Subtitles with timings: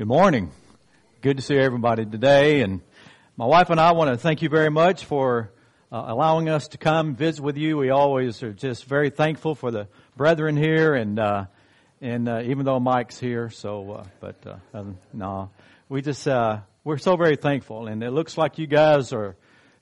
[0.00, 0.50] Good morning.
[1.20, 2.62] Good to see everybody today.
[2.62, 2.80] And
[3.36, 5.52] my wife and I want to thank you very much for
[5.92, 7.76] uh, allowing us to come visit with you.
[7.76, 11.44] We always are just very thankful for the brethren here, and uh,
[12.00, 15.50] and uh, even though Mike's here, so uh, but uh, no,
[15.90, 19.36] we just uh, we're so very thankful, and it looks like you guys are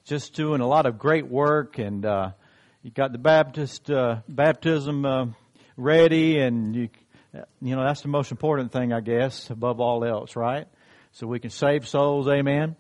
[0.05, 3.89] just doing a lot of great work, and you got the Baptist
[4.29, 5.37] baptism
[5.77, 6.89] ready, and you
[7.33, 10.67] you know, that's the most important thing, I guess, above all else, right?
[11.13, 12.77] So we can save souls, amen?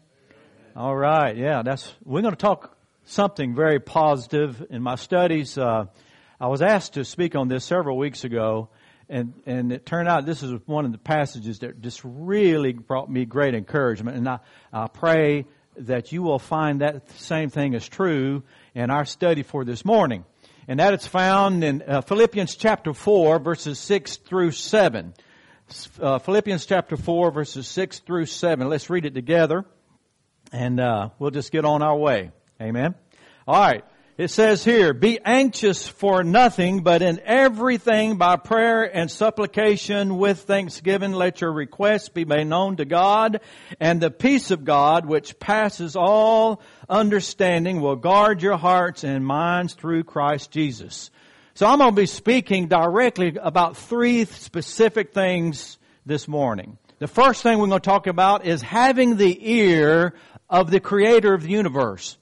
[0.77, 4.65] All right, yeah, that's, we're going to talk something very positive.
[4.71, 5.87] In my studies, uh,
[6.41, 8.69] I was asked to speak on this several weeks ago,
[9.09, 13.11] and, and it turned out this is one of the passages that just really brought
[13.11, 14.17] me great encouragement.
[14.17, 14.39] And I,
[14.73, 15.47] I pray
[15.79, 18.43] that you will find that same thing is true
[18.75, 20.25] in our study for this morning
[20.69, 25.15] and that is found in uh, Philippians chapter 4 verses 6 through 7.
[25.99, 28.69] Uh, Philippians chapter 4 verses 6 through 7.
[28.69, 29.65] Let's read it together
[30.53, 32.33] and uh, we'll just get on our way.
[32.61, 32.95] Amen.
[33.47, 33.83] All right.
[34.19, 40.41] It says here, be anxious for nothing, but in everything by prayer and supplication with
[40.41, 43.41] thanksgiving, let your requests be made known to God,
[43.79, 49.75] and the peace of God, which passes all understanding, will guard your hearts and minds
[49.75, 51.13] through Christ Jesus.
[51.55, 56.77] So I'm going to be speaking directly about three specific things this morning.
[56.99, 60.15] The first thing we're going to talk about is having the ear
[60.51, 62.19] of the creator of the universe.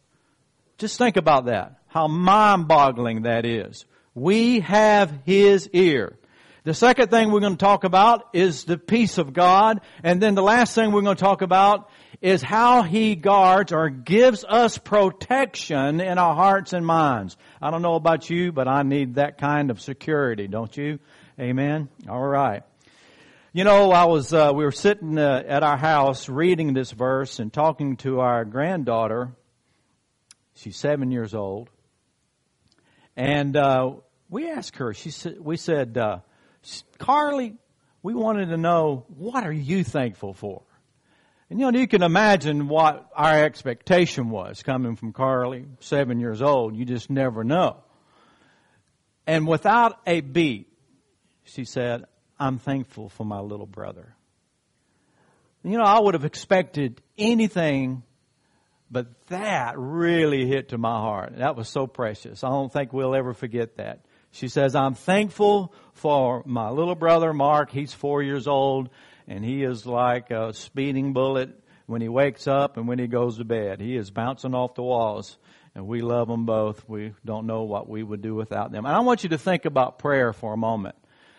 [0.77, 1.76] Just think about that.
[1.97, 3.87] How mind boggling that is.
[4.15, 6.19] We have His ear.
[6.65, 9.81] The second thing we're going to talk about is the peace of God.
[10.03, 11.89] And then the last thing we're going to talk about
[12.21, 17.39] is how He guards or gives us protection in our hearts and minds.
[17.63, 20.99] I don't know about you, but I need that kind of security, don't you?
[21.41, 21.89] Amen.
[22.11, 22.63] All right.
[23.55, 27.39] You know, I was, uh, we were sitting uh, at our house reading this verse
[27.39, 29.33] and talking to our granddaughter.
[30.57, 31.71] She's seven years old.
[33.17, 33.93] And uh,
[34.29, 34.93] we asked her.
[34.93, 36.19] She said, "We said, uh,
[36.99, 37.55] Carly,
[38.03, 40.63] we wanted to know what are you thankful for."
[41.49, 46.43] And you know, you can imagine what our expectation was coming from Carly, seven years
[46.43, 46.77] old.
[46.77, 47.79] You just never know.
[49.27, 50.69] And without a beat,
[51.45, 52.05] she said,
[52.39, 54.15] "I'm thankful for my little brother."
[55.63, 58.05] You know, I would have expected anything
[58.91, 61.39] but that really hit to my heart.
[61.39, 62.45] That was so precious.
[62.45, 64.01] I don't think we'll ever forget that.
[64.31, 67.71] She says, I'm thankful for my little brother Mark.
[67.71, 68.91] He's four years old
[69.27, 71.51] and he is like a speeding bullet
[71.87, 73.81] when he wakes up and when he goes to bed.
[73.81, 75.39] He is bouncing off the walls
[75.75, 76.89] and we love them both.
[76.89, 78.85] We don't know what we would do without them.
[78.85, 80.97] And I want you to think about prayer for a moment.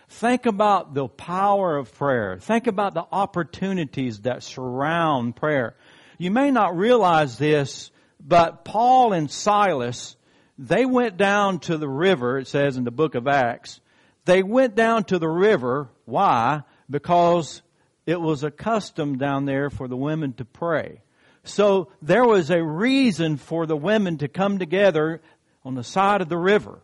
[0.09, 2.37] Think about the power of prayer.
[2.39, 5.75] Think about the opportunities that surround prayer.
[6.17, 10.15] You may not realize this, but Paul and Silas,
[10.57, 13.79] they went down to the river, it says in the book of Acts.
[14.25, 15.89] They went down to the river.
[16.05, 16.63] Why?
[16.89, 17.61] Because
[18.05, 21.01] it was a custom down there for the women to pray.
[21.43, 25.21] So there was a reason for the women to come together
[25.63, 26.79] on the side of the river.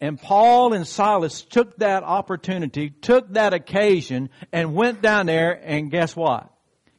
[0.00, 5.90] And Paul and Silas took that opportunity, took that occasion, and went down there, and
[5.90, 6.50] guess what?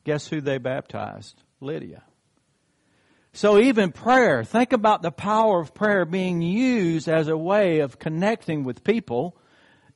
[0.03, 1.41] Guess who they baptized?
[1.59, 2.03] Lydia.
[3.34, 8.00] So even prayer, think about the power of prayer being used as a way of
[8.00, 9.38] connecting with people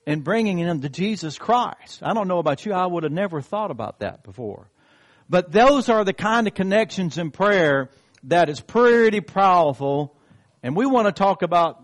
[0.05, 2.03] and bringing them to Jesus Christ.
[2.03, 4.69] I don't know about you, I would have never thought about that before.
[5.29, 7.89] But those are the kind of connections in prayer
[8.25, 10.15] that is pretty powerful.
[10.61, 11.83] And we want to talk about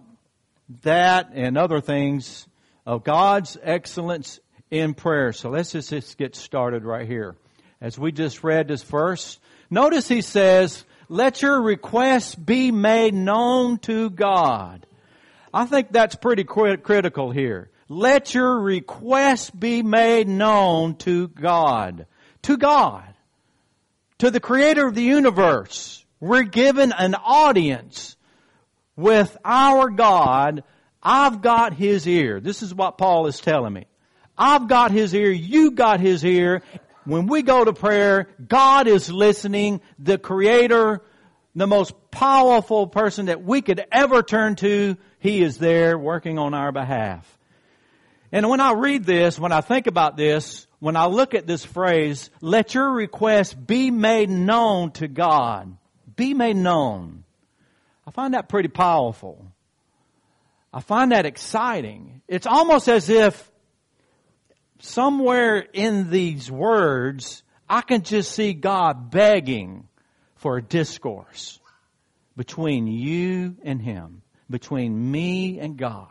[0.83, 2.47] that and other things
[2.85, 4.39] of God's excellence
[4.69, 5.33] in prayer.
[5.33, 7.35] So let's just, just get started right here.
[7.79, 9.39] As we just read this verse,
[9.69, 14.85] Notice he says, let your requests be made known to God.
[15.53, 17.69] I think that's pretty critical here.
[17.89, 22.05] Let your requests be made known to God.
[22.43, 23.05] To God.
[24.19, 26.05] To the creator of the universe.
[26.19, 28.17] We're given an audience
[28.95, 30.63] with our God.
[31.01, 32.41] I've got his ear.
[32.41, 33.85] This is what Paul is telling me.
[34.37, 36.61] I've got his ear, you got his ear,
[37.07, 39.81] when we go to prayer, God is listening.
[39.97, 41.01] The creator,
[41.55, 46.53] the most powerful person that we could ever turn to, He is there working on
[46.53, 47.37] our behalf.
[48.31, 51.63] And when I read this, when I think about this, when I look at this
[51.63, 55.77] phrase, let your request be made known to God.
[56.15, 57.23] Be made known.
[58.05, 59.45] I find that pretty powerful.
[60.73, 62.21] I find that exciting.
[62.27, 63.49] It's almost as if
[64.79, 69.87] somewhere in these words, I can just see God begging
[70.35, 71.59] for a discourse
[72.35, 76.07] between you and Him, between me and God.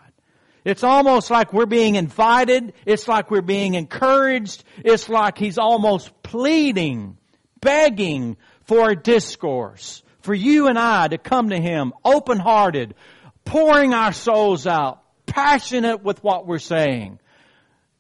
[0.65, 2.73] It's almost like we're being invited.
[2.85, 4.65] It's like we're being encouraged.
[4.85, 7.17] It's like He's almost pleading,
[7.61, 12.97] begging for a discourse, for you and I to come to Him open hearted,
[13.45, 17.21] pouring our souls out, passionate with what we're saying,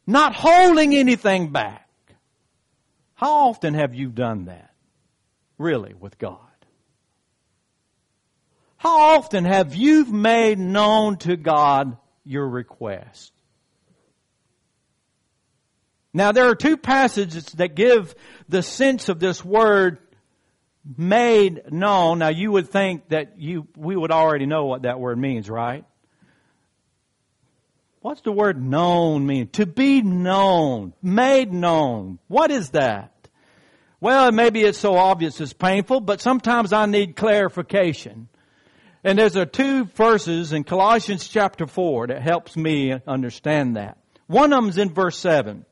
[0.07, 1.89] not holding anything back.
[3.15, 4.75] How often have you done that?
[5.59, 6.39] Really, with God?
[8.77, 13.33] How often have you made known to God your request?
[16.13, 18.15] Now there are two passages that give
[18.49, 19.99] the sense of this word
[20.97, 22.19] made known.
[22.19, 25.85] Now you would think that you, we would already know what that word means, right?
[28.07, 29.49] What's the word known mean?
[29.55, 32.21] To be known, made known.
[32.29, 33.11] What is that?
[34.01, 38.29] Well, maybe it's so obvious it's painful, but sometimes I need clarification.
[39.03, 43.99] And there's a two verses in Colossians chapter 4 that helps me understand that.
[44.29, 45.67] One of them's in verse 7.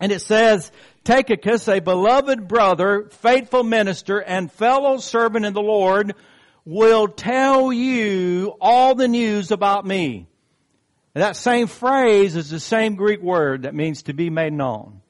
[0.00, 0.72] And it says,
[1.04, 6.14] Tychicus, a beloved brother, faithful minister, and fellow servant in the Lord,
[6.64, 10.28] will tell you all the news about me.
[11.14, 15.00] And that same phrase is the same Greek word that means to be made known.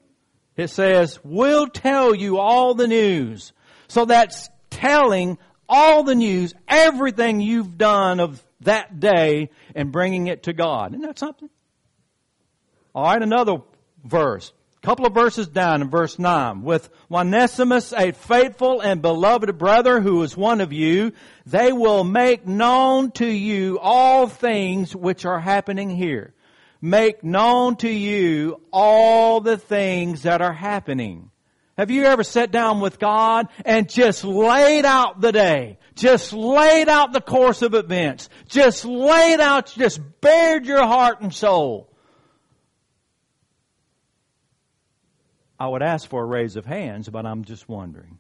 [0.57, 3.53] It says, we'll tell you all the news.
[3.89, 10.45] So that's telling all the news, everything you've done of that day and bringing it
[10.45, 10.93] to God.
[10.93, 11.49] Isn't that something?
[12.95, 13.57] Alright, another
[14.05, 14.53] verse
[14.85, 16.63] couple of verses down in verse 9.
[16.63, 21.13] With Onesimus, a faithful and beloved brother who is one of you,
[21.47, 26.35] they will make known to you all things which are happening here.
[26.83, 31.31] Make known to you all the things that are happening.
[31.79, 35.79] Have you ever sat down with God and just laid out the day?
[35.95, 38.29] Just laid out the course of events?
[38.49, 41.94] Just laid out, just bared your heart and soul?
[45.59, 48.19] I would ask for a raise of hands, but I'm just wondering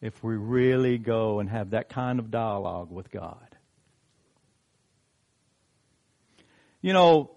[0.00, 3.56] if we really go and have that kind of dialogue with God.
[6.80, 7.30] You know,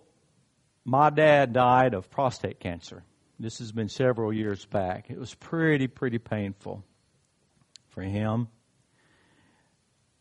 [0.86, 3.04] my dad died of prostate cancer.
[3.40, 5.10] This has been several years back.
[5.10, 6.84] It was pretty, pretty painful
[7.90, 8.50] for him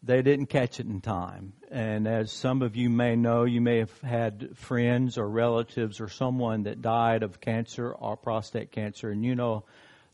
[0.02, 1.52] they didn't catch it in time.
[1.70, 6.08] And as some of you may know, you may have had friends or relatives or
[6.08, 9.64] someone that died of cancer or prostate cancer, and you know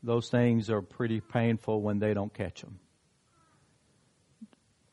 [0.03, 2.79] those things are pretty painful when they don't catch them.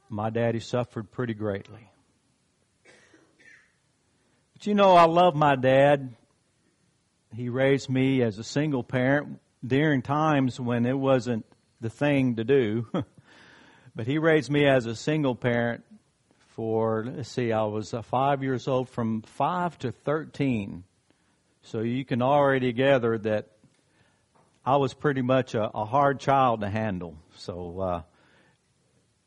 [0.09, 1.89] My daddy suffered pretty greatly.
[4.53, 6.15] But you know, I love my dad.
[7.33, 11.45] He raised me as a single parent during times when it wasn't
[11.79, 12.88] the thing to do.
[13.95, 15.83] But he raised me as a single parent
[16.55, 20.83] for, let's see, I was uh, five years old from five to 13.
[21.63, 23.47] So you can already gather that
[24.65, 27.17] I was pretty much a, a hard child to handle.
[27.38, 28.01] So, uh,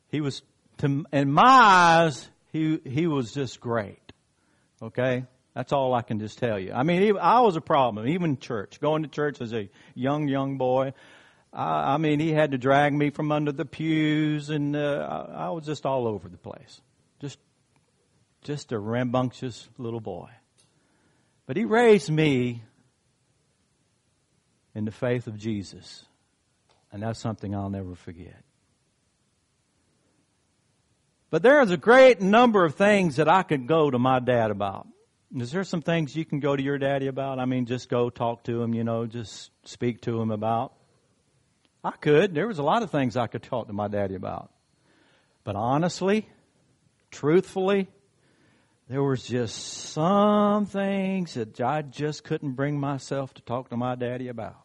[0.09, 0.41] he was,
[0.77, 4.11] to, in my eyes, he, he was just great.
[4.81, 5.25] Okay?
[5.53, 6.73] That's all I can just tell you.
[6.73, 8.79] I mean, I was a problem, even church.
[8.79, 10.93] Going to church as a young, young boy,
[11.55, 15.45] I, I mean, he had to drag me from under the pews, and uh, I,
[15.45, 16.81] I was just all over the place.
[17.21, 17.39] Just,
[18.43, 20.29] just a rambunctious little boy.
[21.45, 22.63] But he raised me
[24.73, 26.05] in the faith of Jesus.
[26.91, 28.41] And that's something I'll never forget.
[31.29, 34.87] But there's a great number of things that I could go to my dad about.
[35.35, 37.39] Is there some things you can go to your daddy about?
[37.39, 40.73] I mean, just go talk to him, you know, just speak to him about.
[41.85, 42.33] I could.
[42.33, 44.49] There was a lot of things I could talk to my daddy about.
[45.43, 46.27] But honestly,
[47.11, 47.87] truthfully,
[48.89, 49.55] there was just
[49.91, 54.63] some things that I just couldn't bring myself to talk to my daddy about.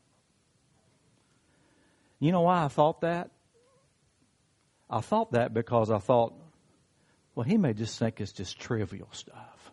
[2.20, 3.30] You know why I thought that?
[4.88, 6.32] I thought that because I thought,
[7.34, 9.70] well, he may just think it's just trivial stuff.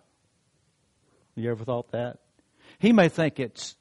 [1.36, 2.20] You ever thought that?
[2.78, 3.78] He may think it's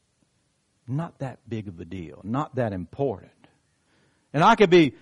[0.87, 3.33] not that big of a deal, not that important.
[4.37, 4.95] And I could be,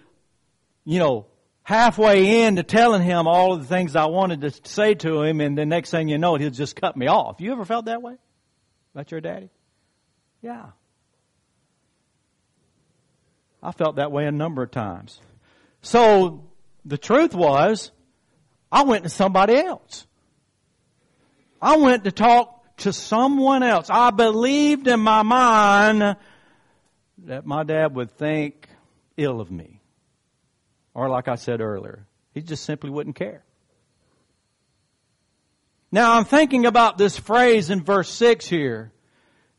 [0.85, 1.27] you know,
[1.65, 5.59] halfway into telling him all of the things I wanted to say to him, and
[5.59, 7.41] the next thing you know, he'll just cut me off.
[7.41, 8.15] You ever felt that way
[8.95, 9.51] about your daddy?
[10.41, 10.67] Yeah.
[13.61, 15.21] I felt that way a number of times.
[15.83, 16.45] So
[16.85, 17.91] the truth was,
[18.71, 20.07] I went to somebody else.
[21.61, 23.89] I went to talk to someone else.
[23.91, 26.19] I believed in my mind
[27.25, 28.69] that my dad would think
[29.17, 29.81] ill of me.
[30.95, 33.45] Or like I said earlier, he just simply wouldn't care.
[35.91, 38.93] Now I'm thinking about this phrase in verse 6 here.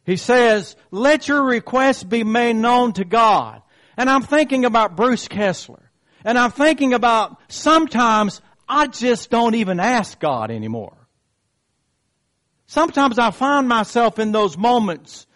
[0.05, 3.61] He says, let your requests be made known to God.
[3.97, 5.91] And I'm thinking about Bruce Kessler.
[6.23, 10.97] And I'm thinking about sometimes I just don't even ask God anymore.
[12.67, 15.27] Sometimes I find myself in those moments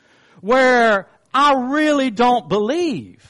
[0.42, 3.29] where I really don't believe.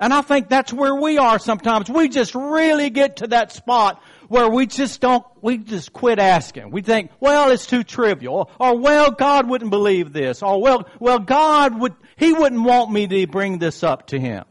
[0.00, 1.90] And I think that's where we are sometimes.
[1.90, 6.70] We just really get to that spot where we just don't, we just quit asking.
[6.70, 8.50] We think, well, it's too trivial.
[8.60, 10.42] Or, well, God wouldn't believe this.
[10.42, 14.44] Or, well, well, God would, He wouldn't want me to bring this up to Him.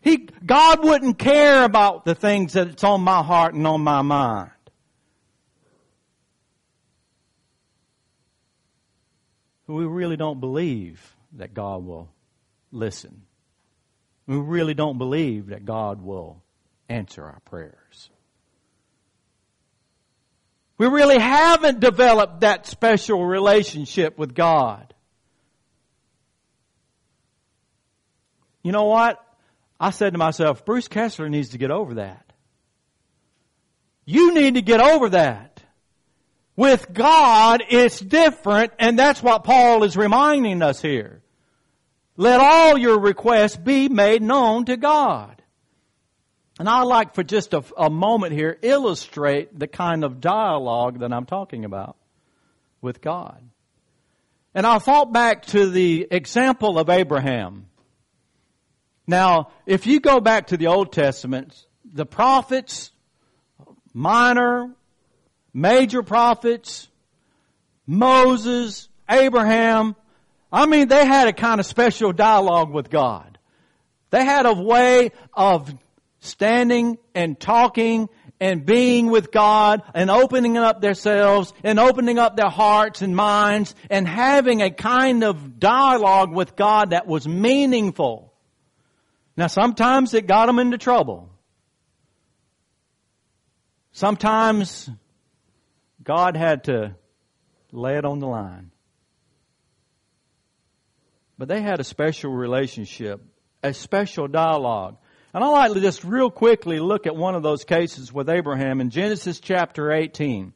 [0.00, 4.50] He, God wouldn't care about the things that's on my heart and on my mind.
[9.66, 12.08] We really don't believe that God will
[12.70, 13.22] listen.
[14.26, 16.42] We really don't believe that God will
[16.88, 18.10] answer our prayers.
[20.76, 24.94] We really haven't developed that special relationship with God.
[28.62, 29.24] You know what?
[29.80, 32.32] I said to myself, Bruce Kessler needs to get over that.
[34.04, 35.62] You need to get over that.
[36.56, 41.22] With God, it's different, and that's what Paul is reminding us here.
[42.18, 45.40] Let all your requests be made known to God.
[46.58, 51.12] And I'd like for just a, a, moment here illustrate the kind of dialogue that
[51.12, 51.96] I'm talking about
[52.80, 53.40] with God.
[54.52, 57.66] And I thought back to the example of Abraham.
[59.06, 62.90] Now, if you go back to the Old Testament, the prophets,
[63.94, 64.74] minor,
[65.54, 66.88] major prophets,
[67.86, 69.94] Moses, Abraham,
[70.52, 73.38] I mean, they had a kind of special dialogue with God.
[74.10, 75.72] They had a way of
[76.20, 78.08] standing and talking
[78.40, 83.74] and being with God and opening up themselves and opening up their hearts and minds
[83.90, 88.32] and having a kind of dialogue with God that was meaningful.
[89.36, 91.30] Now sometimes it got them into trouble.
[93.92, 94.88] Sometimes
[96.02, 96.94] God had to
[97.72, 98.70] lay it on the line.
[101.38, 103.22] But they had a special relationship,
[103.62, 104.96] a special dialogue.
[105.32, 108.80] And I'd like to just real quickly look at one of those cases with Abraham
[108.80, 110.52] in Genesis chapter 18.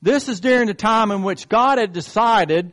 [0.00, 2.72] This is during the time in which God had decided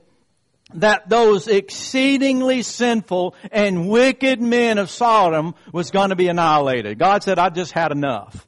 [0.76, 7.00] that those exceedingly sinful and wicked men of Sodom was going to be annihilated.
[7.00, 8.48] God said, I just had enough.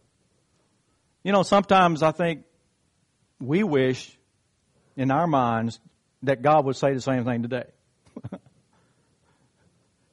[1.23, 2.43] You know, sometimes I think
[3.39, 4.15] we wish
[4.95, 5.79] in our minds
[6.23, 7.65] that God would say the same thing today.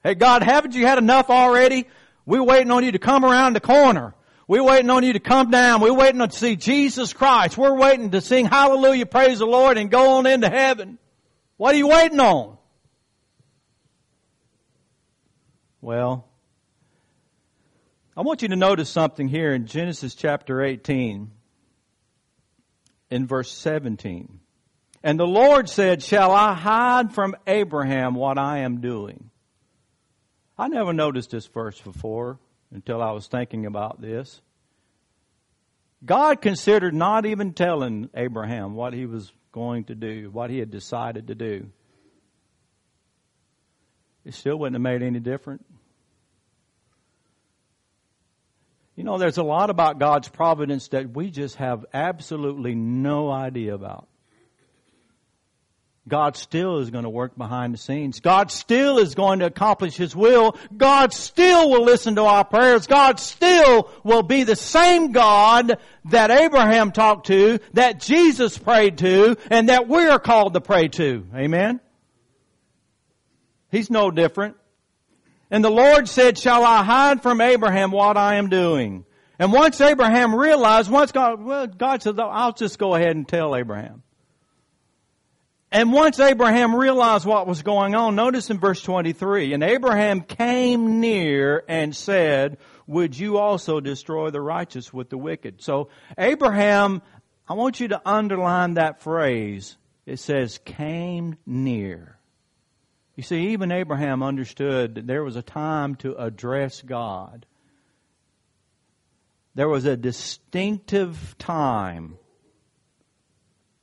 [0.03, 1.87] Hey God, haven't you had enough already?
[2.25, 4.15] We're waiting on you to come around the corner.
[4.47, 5.81] We're waiting on you to come down.
[5.81, 7.59] We're waiting to see Jesus Christ.
[7.59, 10.99] We're waiting to sing hallelujah, praise the Lord and go on into heaven.
[11.59, 12.57] What are you waiting on?
[15.81, 16.29] Well,
[18.17, 21.31] I want you to notice something here in Genesis chapter 18
[23.11, 24.41] in verse 17.
[25.03, 29.31] And the Lord said, Shall I hide from Abraham what I am doing?
[30.59, 32.39] I never noticed this verse before
[32.73, 34.41] until I was thinking about this.
[36.05, 40.71] God considered not even telling Abraham what he was going to do, what he had
[40.71, 41.71] decided to do.
[44.25, 45.65] It still wouldn't have made any difference.
[48.95, 53.75] You know, there's a lot about God's providence that we just have absolutely no idea
[53.75, 54.09] about.
[56.09, 58.21] God still is going to work behind the scenes.
[58.21, 60.57] God still is going to accomplish His will.
[60.77, 62.87] God still will listen to our prayers.
[62.87, 69.37] God still will be the same God that Abraham talked to, that Jesus prayed to,
[69.51, 71.27] and that we are called to pray to.
[71.35, 71.81] Amen?
[73.71, 74.57] He's no different.
[75.51, 79.05] And the Lord said, shall I hide from Abraham what I am doing?
[79.39, 83.55] And once Abraham realized, once God, well, God said, I'll just go ahead and tell
[83.55, 84.03] Abraham.
[85.71, 91.01] And once Abraham realized what was going on, notice in verse 23, and Abraham came
[91.01, 92.57] near and said,
[92.87, 95.61] would you also destroy the righteous with the wicked?
[95.63, 97.03] So Abraham,
[97.47, 99.77] I want you to underline that phrase.
[100.07, 102.19] It says came near.
[103.15, 107.45] You see, even Abraham understood that there was a time to address God.
[109.55, 112.17] There was a distinctive time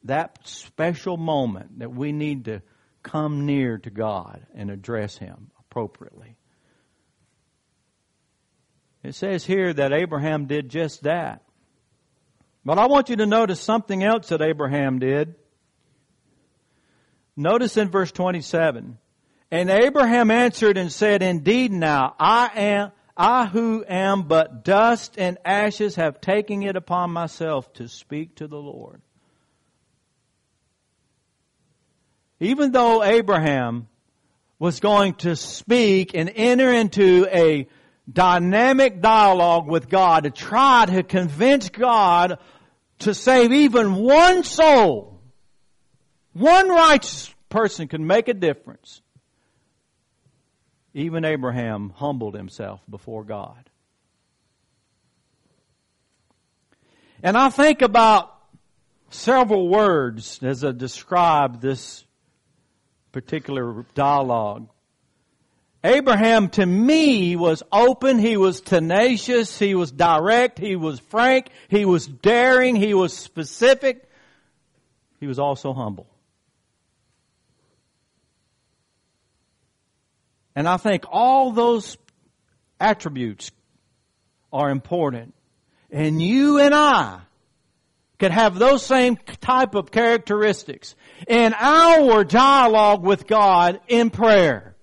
[0.06, 2.62] that special moment that we need to
[3.04, 6.38] come near to God and address Him appropriately.
[9.04, 11.44] It says here that Abraham did just that.
[12.64, 15.36] But I want you to notice something else that Abraham did.
[17.38, 18.98] Notice in verse 27.
[19.52, 25.38] And Abraham answered and said, Indeed now, I am, I who am but dust and
[25.46, 29.02] ashes have taken it upon myself to speak to the Lord.
[32.46, 33.88] Even though Abraham
[34.60, 37.68] was going to speak and enter into a
[38.12, 42.38] dynamic dialogue with God to try to convince God
[43.00, 45.20] to save even one soul,
[46.34, 49.02] one righteous person can make a difference.
[50.94, 53.72] Even Abraham humbled himself before God.
[57.24, 58.32] And I think about
[59.10, 62.05] several words as I describe this
[63.16, 64.68] particular dialogue.
[65.86, 71.86] Abraham to me was open, he was tenacious, he was direct, he was frank, he
[71.86, 74.04] was daring, he was specific,
[75.22, 76.08] he was also humble.
[80.54, 81.96] And I think all those
[82.82, 83.50] attributes
[84.52, 85.34] are important.
[85.90, 87.22] And you and I
[88.20, 90.96] could have those same type of characteristics
[91.28, 94.76] in our dialogue with God in prayer.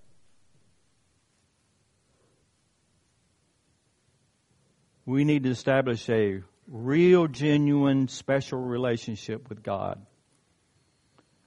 [5.05, 10.05] We need to establish a real, genuine, special relationship with God.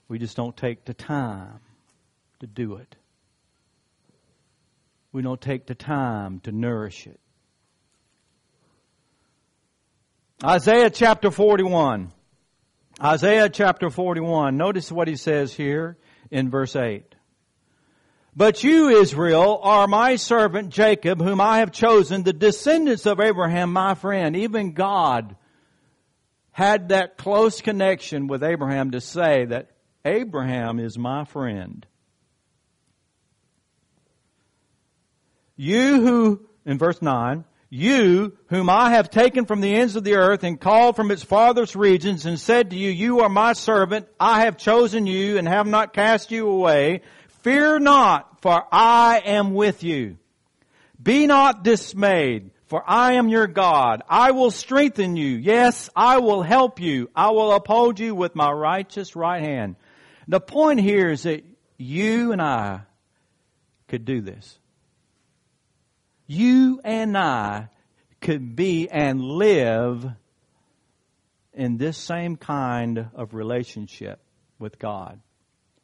[0.07, 1.59] We just don't take the time
[2.41, 2.95] to do it
[5.15, 7.21] we don't take the time to nourish it.
[10.43, 12.11] Isaiah chapter 41.
[13.01, 14.57] Isaiah chapter 41.
[14.57, 15.97] Notice what he says here
[16.29, 17.15] in verse 8.
[18.35, 23.71] But you, Israel, are my servant Jacob, whom I have chosen, the descendants of Abraham,
[23.71, 24.35] my friend.
[24.35, 25.37] Even God
[26.51, 29.71] had that close connection with Abraham to say that
[30.03, 31.85] Abraham is my friend.
[35.55, 40.15] You who, in verse 9, you whom I have taken from the ends of the
[40.15, 44.07] earth and called from its farthest regions and said to you, you are my servant.
[44.19, 47.01] I have chosen you and have not cast you away.
[47.41, 50.17] Fear not, for I am with you.
[51.01, 54.03] Be not dismayed, for I am your God.
[54.09, 55.37] I will strengthen you.
[55.37, 57.09] Yes, I will help you.
[57.15, 59.75] I will uphold you with my righteous right hand.
[60.27, 61.43] The point here is that
[61.77, 62.81] you and I
[63.87, 64.57] could do this
[66.27, 67.69] you and I
[68.21, 70.05] could be and live
[71.53, 74.19] in this same kind of relationship
[74.59, 75.19] with God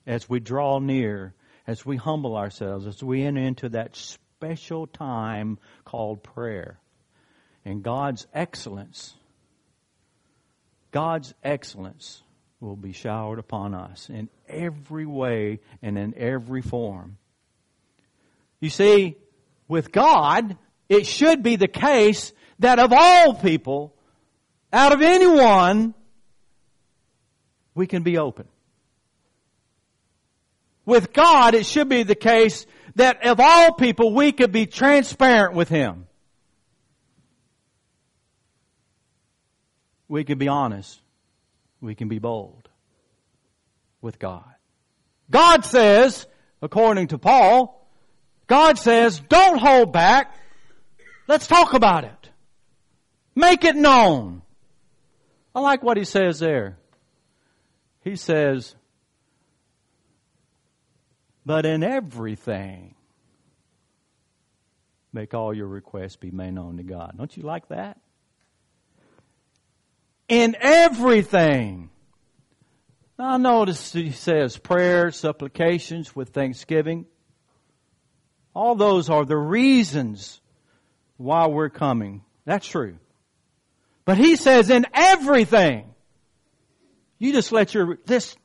[0.06, 1.34] as we draw near,
[1.68, 6.80] as we humble ourselves, as we enter into that special time called prayer.
[7.64, 9.14] And God's excellence,
[10.92, 12.24] God's excellence
[12.60, 17.18] will be showered upon us in every way and in every form.
[18.60, 19.16] You see,
[19.72, 20.58] with God,
[20.90, 23.96] it should be the case that of all people,
[24.74, 25.94] out of anyone,
[27.74, 28.50] we can be open.
[30.86, 35.54] With God, it should be the case that of all people, we could be transparent
[35.54, 36.06] with Him.
[40.10, 41.00] We can be honest.
[41.80, 42.68] We can be bold
[44.02, 44.54] with God.
[45.30, 46.28] God says,
[46.62, 47.81] according to Paul,
[48.52, 50.36] God says, don't hold back.
[51.26, 52.30] Let's talk about it.
[53.34, 54.42] Make it known.
[55.56, 56.78] I like what he says there.
[58.04, 58.76] He says,
[61.46, 62.96] but in everything,
[65.14, 67.14] make all your requests be made known to God.
[67.18, 68.02] Don't you like that?
[70.28, 71.90] In everything.
[73.18, 77.06] Now notice he says prayers, supplications with thanksgiving.
[78.54, 80.42] All those are the reasons
[81.18, 82.24] why we're coming.
[82.46, 82.98] That's true.
[84.06, 85.94] But he says in everything,
[87.18, 88.36] you just let your, this,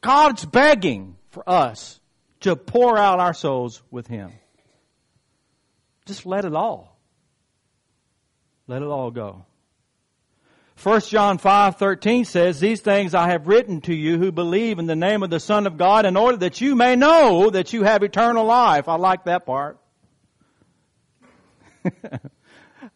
[0.00, 1.98] God's begging for us
[2.40, 4.32] to pour out our souls with him.
[6.04, 6.96] Just let it all.
[8.68, 9.46] Let it all go.
[10.82, 14.94] 1 John 5:13 says, "These things I have written to you who believe in the
[14.94, 18.02] name of the Son of God in order that you may know that you have
[18.02, 19.78] eternal life." I like that part.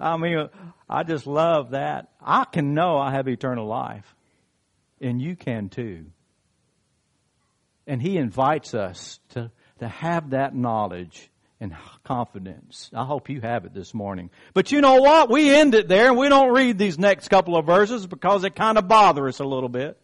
[0.01, 0.49] I mean,
[0.89, 2.09] I just love that.
[2.21, 4.15] I can know I have eternal life.
[5.01, 6.07] And you can too.
[7.87, 11.31] And He invites us to, to have that knowledge
[11.61, 12.91] and confidence.
[12.95, 14.31] I hope you have it this morning.
[14.55, 15.31] But you know what?
[15.31, 18.57] We end it there and we don't read these next couple of verses because it
[18.57, 19.99] kind of bother us a little bit.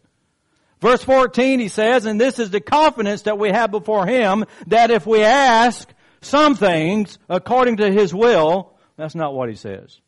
[0.79, 4.91] Verse 14 he says, and this is the confidence that we have before Him that
[4.91, 5.89] if we ask
[6.21, 9.99] some things according to His will, that's not what He says.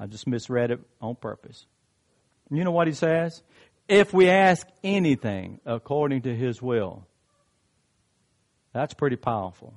[0.00, 1.66] I just misread it on purpose.
[2.50, 3.42] You know what He says?
[3.86, 7.06] If we ask anything according to His will.
[8.72, 9.74] That's pretty powerful.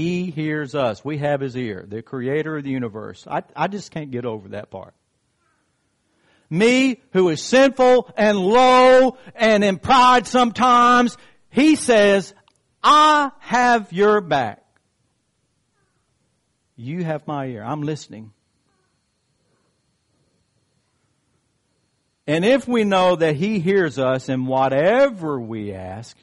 [0.00, 1.04] He hears us.
[1.04, 3.26] We have His ear, the creator of the universe.
[3.30, 4.94] I, I just can't get over that part.
[6.48, 11.18] Me, who is sinful and low and in pride sometimes,
[11.50, 12.32] He says,
[12.82, 14.64] I have your back.
[16.76, 17.62] You have my ear.
[17.62, 18.32] I'm listening.
[22.26, 26.16] And if we know that He hears us in whatever we ask,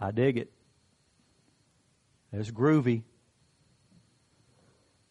[0.00, 0.50] I dig it.
[2.32, 3.02] It's groovy.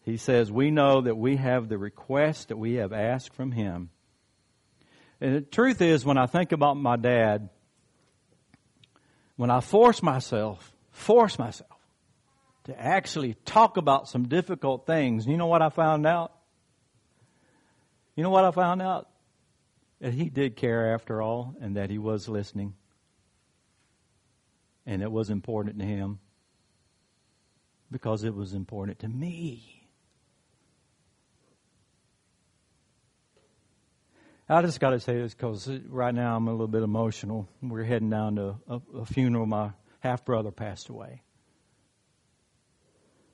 [0.06, 3.90] He says, We know that we have the request that we have asked from Him.
[5.20, 7.48] And the truth is, when I think about my dad,
[9.34, 11.70] when I force myself, force myself
[12.64, 16.32] to actually talk about some difficult things, you know what I found out?
[18.14, 19.08] You know what I found out?
[20.00, 22.74] That he did care after all and that he was listening.
[24.84, 26.20] And it was important to him
[27.90, 29.76] because it was important to me.
[34.48, 37.48] I just got to say this because right now I'm a little bit emotional.
[37.60, 39.44] We're heading down to a, a funeral.
[39.44, 41.22] My half brother passed away.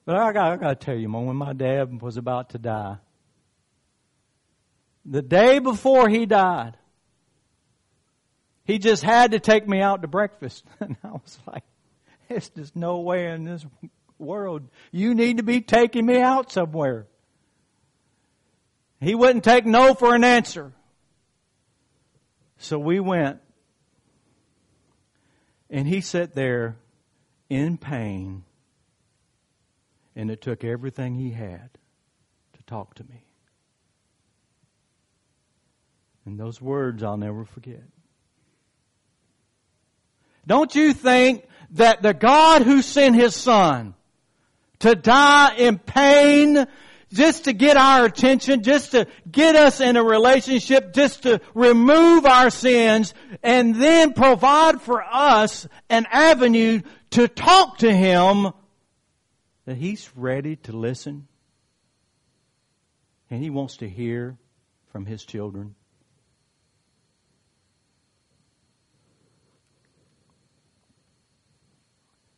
[0.07, 2.97] But I got, I got to tell you, when my dad was about to die,
[5.05, 6.77] the day before he died,
[8.65, 10.65] he just had to take me out to breakfast.
[10.81, 11.65] And I was like,
[12.29, 13.65] there's just no way in this
[14.23, 14.69] world.
[14.91, 17.07] You need to be taking me out somewhere.
[19.01, 20.73] He wouldn't take no for an answer.
[22.59, 23.41] So we went,
[25.69, 26.77] and he sat there
[27.51, 28.45] in pain,
[30.15, 31.71] and it took everything he had
[32.53, 33.25] to talk to me.
[36.25, 37.83] And those words I'll never forget.
[40.47, 43.95] Don't you think that the God who sent His Son
[44.83, 46.67] to die in pain
[47.13, 52.27] just to get our attention, just to get us in a relationship, just to remove
[52.27, 58.53] our sins, and then provide for us an avenue to talk to Him
[59.67, 61.29] that He's ready to listen
[63.31, 64.37] and He wants to hear
[64.91, 65.75] from His children.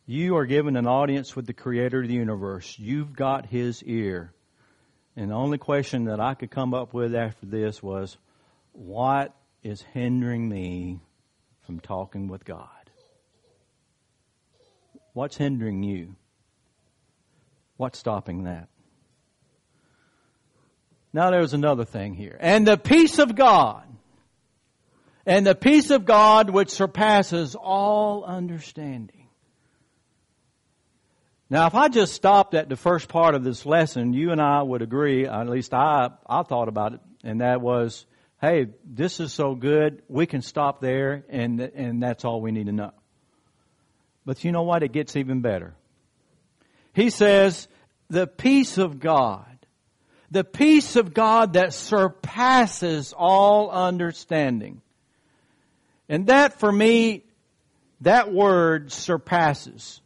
[0.06, 2.76] You are given an audience with the Creator of the universe.
[2.78, 4.32] You've got His ear.
[5.16, 8.18] And the only question that I could come up with after this was,
[8.72, 11.00] what is hindering me
[11.66, 12.68] from talking with God?
[15.14, 16.16] What's hindering you?
[17.76, 18.68] What's stopping that?
[21.14, 22.36] Now there's another thing here.
[22.40, 23.84] And the peace of God,
[25.24, 29.23] and the peace of God which surpasses all understanding
[31.54, 34.60] now, if I just stopped at the first part of this lesson, you and I
[34.60, 38.06] would agree, at least I, I thought about it, and that was,
[38.40, 42.66] hey, this is so good, we can stop there, and, and that's all we need
[42.66, 42.90] to know.
[44.26, 44.82] But you know what?
[44.82, 45.76] It gets even better.
[46.92, 47.68] He says,
[48.10, 49.46] the peace of God,
[50.32, 54.82] the peace of God that surpasses all understanding.
[56.08, 57.22] And that for me,
[58.00, 60.00] that word surpasses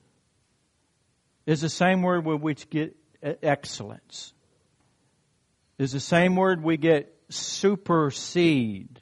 [1.49, 4.35] is the same word with which get excellence.
[5.79, 9.01] Is the same word we get supersede,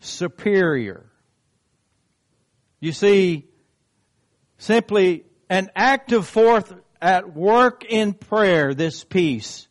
[0.00, 1.06] superior.
[2.80, 3.46] You see,
[4.56, 6.64] simply an active force
[7.00, 9.68] at work in prayer, this peace,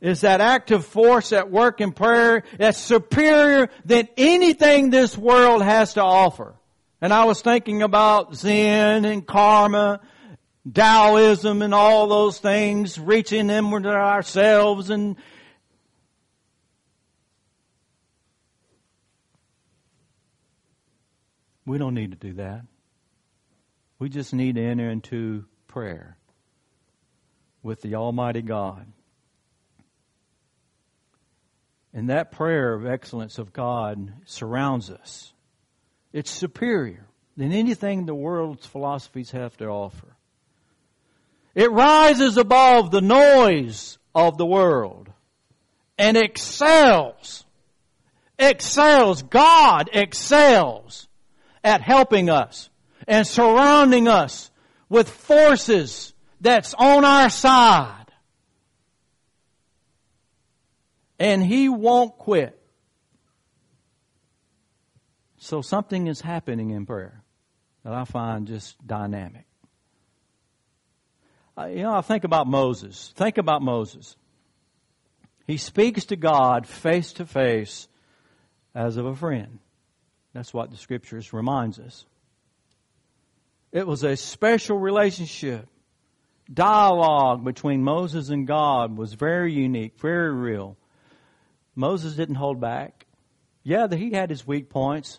[0.00, 5.94] is that active force at work in prayer that's superior than anything this world has
[5.94, 6.56] to offer.
[7.00, 10.00] And I was thinking about Zen and karma,
[10.70, 15.16] Taoism and all those things, reaching inward to ourselves and
[21.64, 22.62] we don't need to do that.
[23.98, 26.16] We just need to enter into prayer
[27.62, 28.86] with the Almighty God.
[31.92, 35.32] And that prayer of excellence of God surrounds us.
[36.12, 40.16] It's superior than anything the world's philosophies have to offer.
[41.54, 45.10] It rises above the noise of the world
[45.98, 47.44] and excels,
[48.38, 51.08] excels, God excels
[51.62, 52.70] at helping us
[53.06, 54.50] and surrounding us
[54.88, 57.96] with forces that's on our side.
[61.18, 62.59] And He won't quit.
[65.42, 67.22] So something is happening in prayer
[67.82, 69.46] that I find just dynamic.
[71.56, 73.12] Uh, you know, I think about Moses.
[73.16, 74.16] Think about Moses.
[75.46, 77.88] He speaks to God face to face
[78.74, 79.60] as of a friend.
[80.34, 82.04] That's what the scriptures reminds us.
[83.72, 85.66] It was a special relationship.
[86.52, 90.76] Dialogue between Moses and God was very unique, very real.
[91.74, 93.06] Moses didn't hold back.
[93.62, 95.18] Yeah, he had his weak points.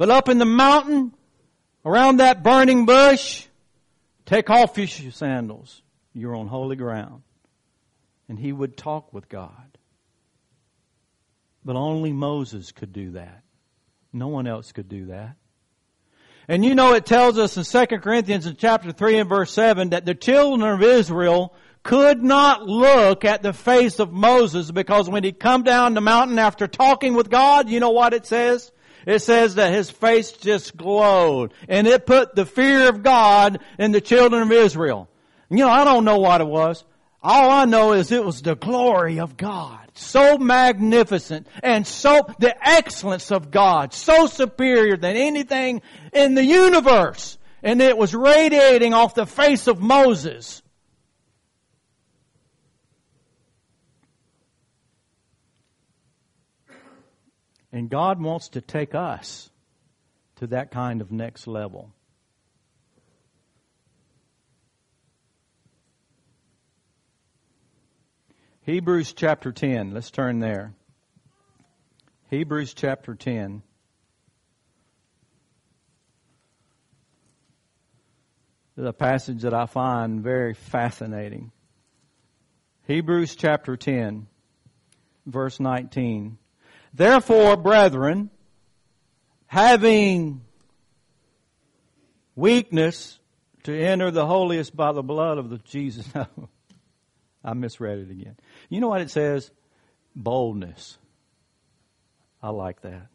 [0.00, 1.12] But up in the mountain,
[1.84, 3.44] around that burning bush,
[4.24, 5.82] take off your sandals.
[6.14, 7.20] You're on holy ground.
[8.26, 9.76] And he would talk with God.
[11.66, 13.42] But only Moses could do that.
[14.10, 15.36] No one else could do that.
[16.48, 19.90] And you know it tells us in 2 Corinthians in chapter 3 and verse 7
[19.90, 25.24] that the children of Israel could not look at the face of Moses because when
[25.24, 28.72] he come down the mountain after talking with God, you know what it says?
[29.06, 33.92] It says that his face just glowed and it put the fear of God in
[33.92, 35.08] the children of Israel.
[35.48, 36.84] You know, I don't know what it was.
[37.22, 39.78] All I know is it was the glory of God.
[39.94, 45.82] So magnificent and so, the excellence of God, so superior than anything
[46.12, 47.36] in the universe.
[47.62, 50.62] And it was radiating off the face of Moses.
[57.72, 59.50] And God wants to take us
[60.36, 61.92] to that kind of next level.
[68.62, 69.92] Hebrews chapter 10.
[69.92, 70.74] Let's turn there.
[72.30, 73.62] Hebrews chapter 10.
[78.76, 81.52] This is a passage that I find very fascinating.
[82.86, 84.26] Hebrews chapter 10,
[85.26, 86.38] verse 19.
[86.92, 88.30] Therefore, brethren,
[89.46, 90.42] having
[92.34, 93.18] weakness
[93.64, 96.06] to enter the holiest by the blood of the Jesus.
[97.44, 98.36] I misread it again.
[98.68, 99.50] You know what it says?
[100.14, 100.98] Boldness.
[102.42, 103.08] I like that.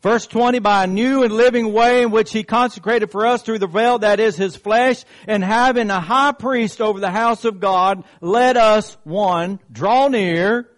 [0.00, 3.58] Verse 20, by a new and living way in which he consecrated for us through
[3.58, 7.60] the veil that is his flesh, and having a high priest over the house of
[7.60, 10.68] God, let us, one, draw near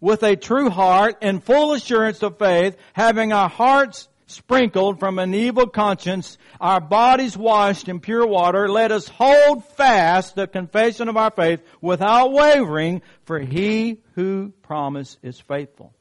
[0.00, 5.34] with a true heart and full assurance of faith, having our hearts sprinkled from an
[5.34, 11.16] evil conscience, our bodies washed in pure water, let us hold fast the confession of
[11.16, 15.92] our faith without wavering, for he who promised is faithful.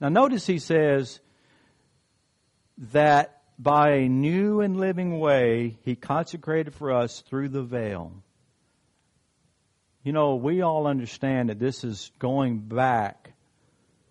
[0.00, 1.20] Now notice he says
[2.92, 8.12] that by a new and living way, he consecrated for us through the veil.
[10.02, 13.19] You know, we all understand that this is going back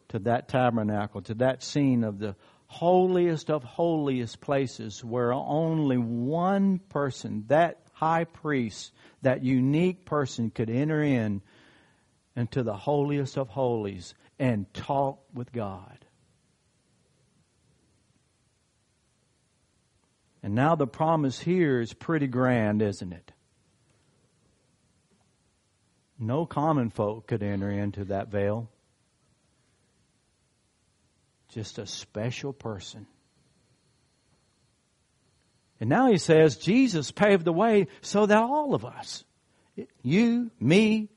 [0.10, 2.36] to that tabernacle, to that scene of the
[2.67, 8.91] holiest of holiest places where only one person, that high priest,
[9.22, 11.41] that unique person could enter in
[12.36, 16.06] into the holiest of holies and talk with God.
[20.41, 23.32] And now the promise here is pretty grand, isn't it?
[26.17, 28.69] No common folk could enter into that veil
[31.49, 33.07] just a special person.
[35.79, 39.23] And now he says Jesus paved the way so that all of us,
[40.03, 41.09] you, me,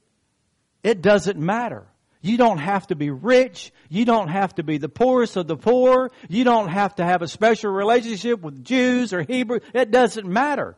[0.83, 1.87] it doesn't matter.
[2.21, 3.73] You don't have to be rich.
[3.89, 6.13] You don't have to be the poorest of the poor.
[6.29, 9.59] You don't have to have a special relationship with Jews or Hebrew.
[9.75, 10.77] It doesn't matter.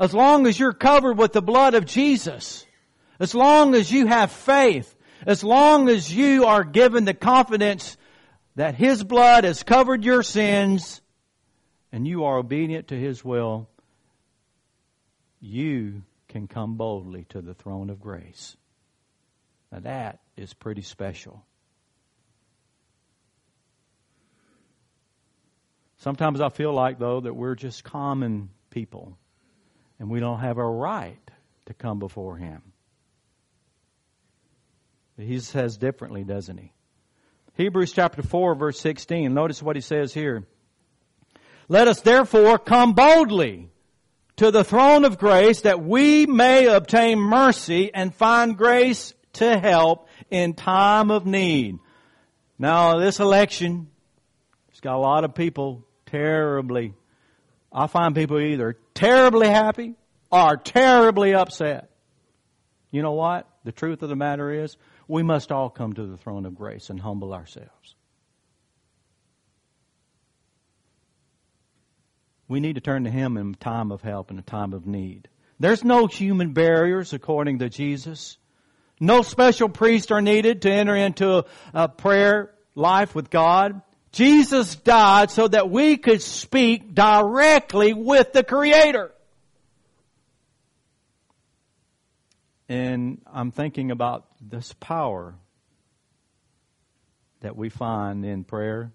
[0.00, 2.66] As long as you're covered with the blood of Jesus,
[3.20, 4.92] as long as you have faith,
[5.24, 7.96] as long as you are given the confidence
[8.56, 11.00] that His blood has covered your sins
[11.90, 13.68] and you are obedient to His will,
[15.40, 18.56] you can come boldly to the throne of grace.
[19.70, 21.44] Now that is pretty special.
[25.98, 29.16] Sometimes I feel like, though, that we're just common people
[30.00, 31.30] and we don't have a right
[31.66, 32.60] to come before Him.
[35.16, 36.72] But He says differently, doesn't he?
[37.54, 39.32] Hebrews chapter 4 verse 16.
[39.32, 40.44] Notice what he says here.
[41.68, 43.68] Let us therefore come boldly
[44.36, 50.08] to the throne of grace that we may obtain mercy and find grace to help
[50.30, 51.78] in time of need.
[52.58, 53.88] Now this election,
[54.70, 56.94] it's got a lot of people terribly,
[57.72, 59.94] I find people either terribly happy
[60.30, 61.90] or terribly upset.
[62.90, 63.48] You know what?
[63.64, 64.76] The truth of the matter is,
[65.12, 67.96] we must all come to the throne of grace and humble ourselves.
[72.48, 75.28] We need to turn to Him in time of help and a time of need.
[75.60, 78.38] There's no human barriers according to Jesus.
[79.00, 81.44] No special priests are needed to enter into
[81.74, 83.82] a, prayer life with God.
[84.12, 89.12] Jesus died so that we could speak directly with the Creator.
[92.68, 95.34] And I'm thinking about this power
[97.40, 98.92] that we find in prayer.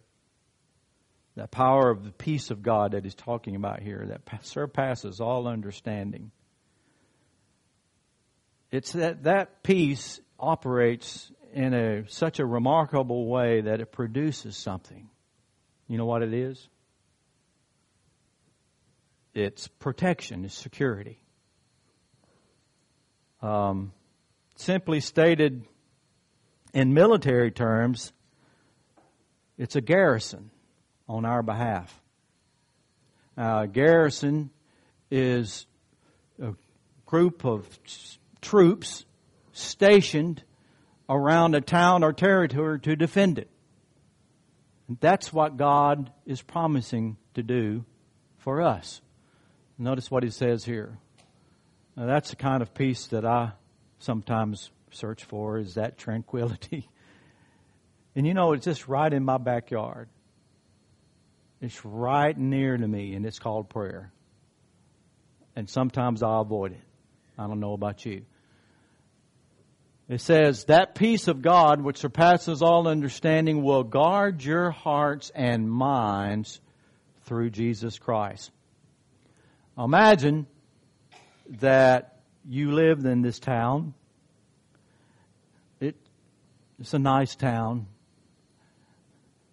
[1.35, 5.47] That power of the peace of God that he's talking about here that surpasses all
[5.47, 6.31] understanding.
[8.71, 15.09] It's that that peace operates in a such a remarkable way that it produces something.
[15.87, 16.67] You know what it is?
[19.33, 21.19] It's protection, it's security.
[23.41, 23.93] Um,
[24.55, 25.63] simply stated
[26.73, 28.11] in military terms,
[29.57, 30.51] it's a garrison
[31.07, 32.01] on our behalf.
[33.37, 34.49] Uh, garrison
[35.11, 35.65] is
[36.41, 36.53] a
[37.05, 37.67] group of
[38.41, 39.05] troops
[39.53, 40.43] stationed
[41.09, 43.49] around a town or territory to defend it.
[44.87, 47.85] And that's what God is promising to do
[48.37, 49.01] for us.
[49.77, 50.97] Notice what he says here.
[51.97, 53.53] Now, that's the kind of peace that I
[53.97, 56.87] sometimes search for is that tranquility.
[58.15, 60.09] And you know, it's just right in my backyard.
[61.61, 64.11] It's right near to me, and it's called prayer.
[65.55, 66.81] And sometimes I avoid it.
[67.37, 68.25] I don't know about you.
[70.09, 75.69] It says, that peace of God which surpasses all understanding will guard your hearts and
[75.69, 76.59] minds
[77.25, 78.49] through Jesus Christ.
[79.77, 80.47] Imagine
[81.49, 83.93] that you lived in this town.
[85.79, 85.95] It,
[86.79, 87.87] it's a nice town.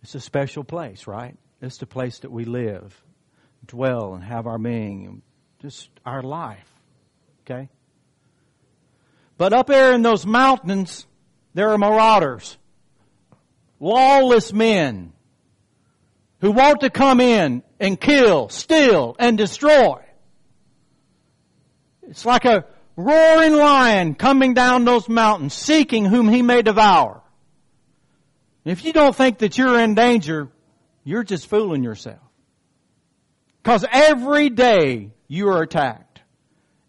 [0.03, 1.37] It's a special place, right?
[1.61, 3.03] It's the place that we live,
[3.67, 5.23] dwell, and have our being,
[5.61, 6.69] just our life.
[7.43, 7.69] Okay?
[9.39, 11.07] But up there in those mountains,
[11.55, 12.59] there are marauders,
[13.81, 15.13] lawless men
[16.41, 20.05] who want to come in and kill, steal, and destroy.
[22.09, 22.65] It's like a
[22.97, 27.23] roaring lion coming down those mountains, seeking whom he may devour.
[28.65, 30.49] If you don't think that you're in danger,
[31.05, 32.19] you're just fooling yourself.
[33.63, 36.21] Because every day you are attacked.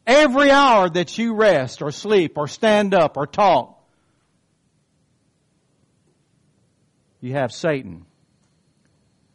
[0.08, 3.82] Every hour that you rest or sleep or stand up or talk,
[7.22, 8.06] you have Satan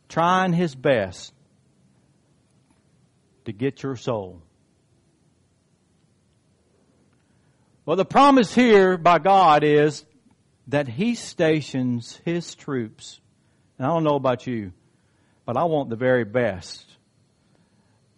[0.08, 1.32] trying his best
[3.46, 4.42] to get your soul.
[7.90, 10.04] Well, the promise here by God is
[10.68, 13.18] that He stations His troops.
[13.76, 14.72] And I don't know about you,
[15.44, 16.86] but I want the very best.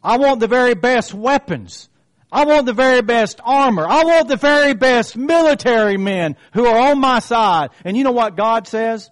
[0.04, 1.88] I want the very best weapons.
[2.30, 3.86] I want the very best armor.
[3.88, 7.70] I want the very best military men who are on my side.
[7.82, 9.10] And you know what God says?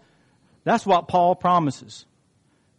[0.65, 2.05] That's what Paul promises.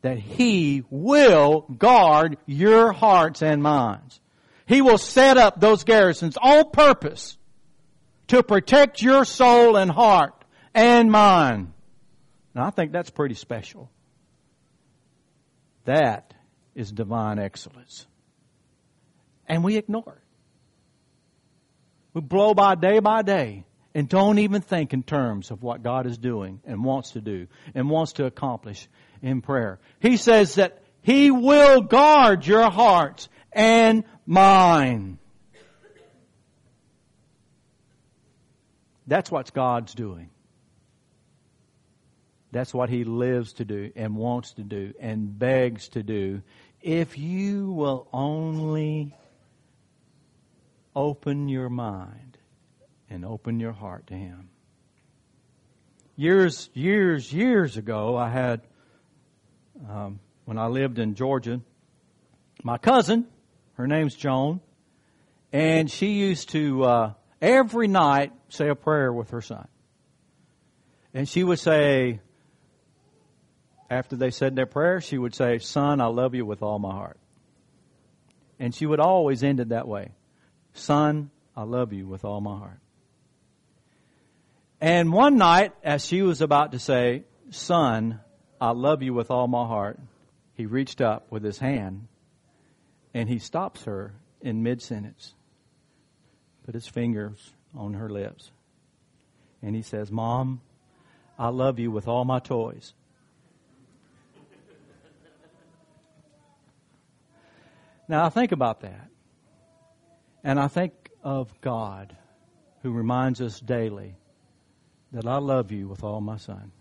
[0.04, 4.20] That He will guard your hearts and minds.
[4.68, 7.40] He will set up those garrisons on purpose
[8.32, 11.74] to protect your soul and heart and mind.
[12.56, 13.92] Now I think that's pretty special.
[15.84, 16.34] That
[16.74, 18.08] is divine excellence.
[19.48, 20.24] And we ignore it.
[22.14, 26.08] We blow by day by day and don't even think in terms of what God
[26.08, 28.88] is doing and wants to do and wants to accomplish
[29.22, 29.78] in prayer.
[30.00, 35.18] He says that He will guard your hearts and mine.
[39.12, 40.30] That's what God's doing.
[42.54, 46.44] That's what He lives to do and wants to do and begs to do.
[46.82, 49.14] If you will only
[50.96, 52.38] open your mind
[53.10, 54.48] and open your heart to Him.
[56.16, 58.62] Years, years, years ago, I had,
[59.90, 61.60] um, when I lived in Georgia,
[62.64, 63.28] my cousin,
[63.74, 64.62] her name's Joan,
[65.52, 69.68] and she used to uh, every night say a prayer with her son.
[71.14, 72.20] And she would say,
[73.90, 76.92] after they said their prayer, she would say, Son, I love you with all my
[76.92, 77.20] heart.
[78.60, 80.12] And she would always end it that way
[80.74, 82.80] Son, I love you with all my heart.
[84.80, 88.22] And one night, as she was about to say, Son,
[88.60, 90.00] I love you with all my heart,
[90.54, 92.08] he reached up with his hand
[93.14, 95.34] and he stops her in mid sentence,
[96.66, 98.52] put his fingers on her lips,
[99.62, 100.62] and he says, Mom,
[101.38, 102.94] I love you with all my toys.
[108.08, 109.08] Now I think about that.
[110.44, 110.94] And I think
[111.24, 112.16] of God
[112.82, 114.16] who reminds us daily
[115.12, 116.72] that I love you with all my son.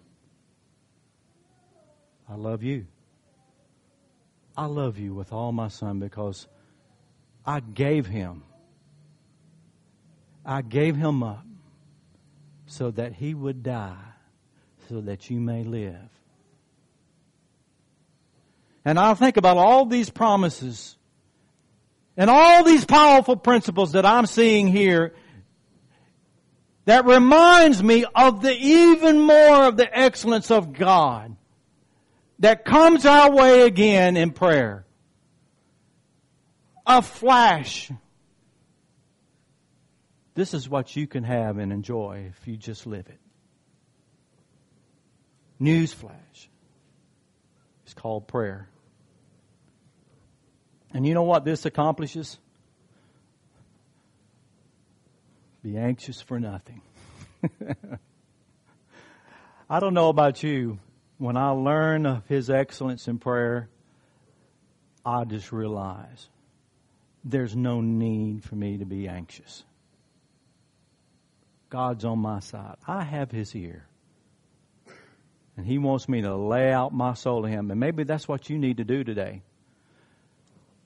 [2.29, 2.87] I love you.
[4.57, 6.47] I love you with all my son because
[7.47, 8.43] I gave him.
[10.45, 11.45] I gave him up
[12.67, 13.97] so that he would die
[14.89, 16.09] so that you may live.
[18.85, 20.97] And I think about all these promises
[22.17, 25.15] and all these powerful principles that I'm seeing here
[26.87, 31.37] that reminds me of the even more of the excellence of God
[32.41, 34.85] that comes our way again in prayer.
[36.87, 37.91] A flash.
[40.41, 43.21] This is what you can have and enjoy if you just live it.
[45.61, 46.49] Newsflash.
[47.85, 48.67] It's called prayer.
[50.95, 52.39] And you know what this accomplishes?
[55.63, 56.81] Be anxious for nothing.
[59.69, 60.79] I don't know about you.
[61.19, 63.69] When I learn of His excellence in prayer,
[65.05, 66.31] I just realize
[67.23, 69.65] there's no need for me to be anxious.
[71.71, 72.77] God's on my side.
[72.87, 73.87] I have His ear.
[75.57, 77.71] And He wants me to lay out my soul to Him.
[77.71, 79.43] And maybe that's what you need to do today.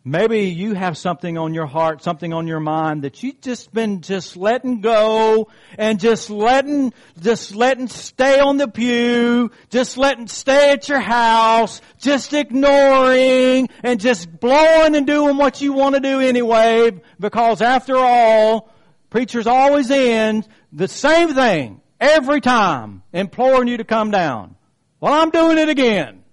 [0.07, 4.03] Maybe you have something on your heart, something on your mind that you've just been
[4.03, 10.73] just letting go and just letting, just letting stay on the pew, just letting stay
[10.73, 16.21] at your house, just ignoring and just blowing and doing what you want to do
[16.21, 18.75] anyway because after all,
[19.09, 24.57] preachers always end the same thing every time, imploring you to come down.
[25.01, 26.25] Well, I'm doing it again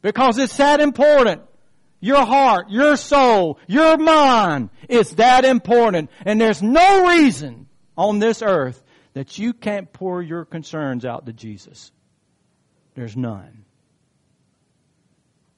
[0.00, 1.42] because it's that important
[2.02, 6.10] your heart, your soul, your mind is that important.
[6.26, 8.82] And there's no reason on this earth
[9.14, 11.92] that you can't pour your concerns out to Jesus.
[12.96, 13.64] There's none.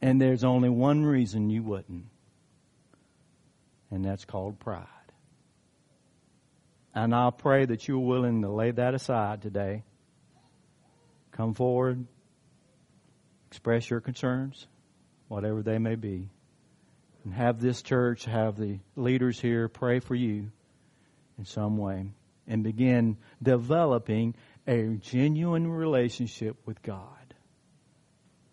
[0.03, 2.05] And there's only one reason you wouldn't.
[3.91, 4.87] And that's called pride.
[6.95, 9.83] And I'll pray that you're willing to lay that aside today.
[11.33, 12.07] Come forward,
[13.49, 14.69] express your concerns,
[15.29, 16.29] whatever they may be
[17.25, 20.51] and have this church, have the leaders here pray for you
[21.39, 22.07] in some way
[22.47, 24.35] and begin developing
[24.67, 27.35] a genuine relationship with God.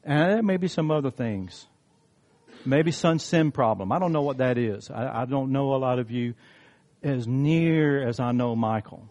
[0.04, 1.68] And there may be some other things.
[2.66, 3.92] Maybe some sin problem.
[3.92, 4.90] I don't know what that is.
[4.90, 6.34] I, I don't know a lot of you
[7.04, 9.08] as near as I know Michael.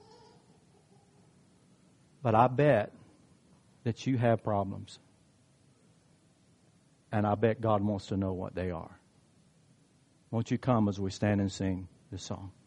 [2.22, 2.92] But I bet
[3.84, 4.98] that you have problems.
[7.12, 9.00] And I bet God wants to know what they are.
[10.30, 12.52] Won't you come as we stand and sing this song?